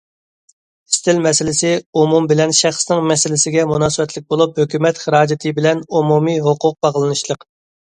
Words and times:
ئىستىل 0.93 1.19
مەسىلىسى 1.25 1.73
ئومۇم 2.03 2.29
بىلەن 2.31 2.55
شەخسنىڭ 2.61 3.03
مەسىلىسىگە 3.13 3.67
مۇناسىۋەتلىك 3.73 4.27
بولۇپ، 4.35 4.59
ھۆكۈمەت 4.65 5.05
خىراجىتى 5.05 5.55
بىلەن 5.61 5.87
ئومۇمىي 6.01 6.43
ھوقۇق 6.49 6.77
باغلىنىشلىق. 6.91 7.51